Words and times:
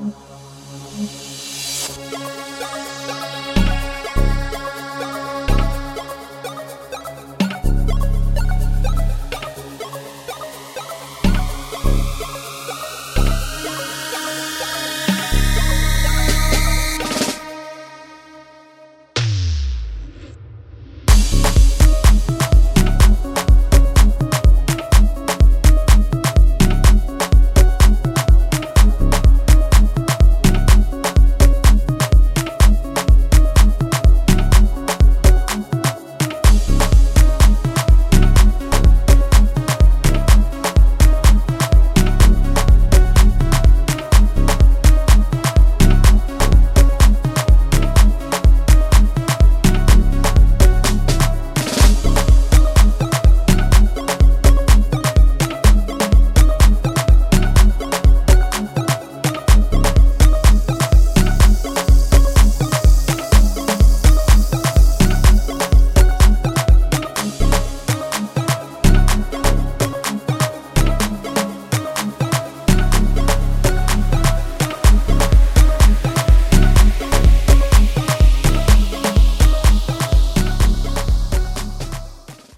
Mm-hmm. 0.00 0.39